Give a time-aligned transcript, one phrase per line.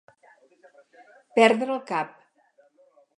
[1.39, 2.17] Perdre el cap.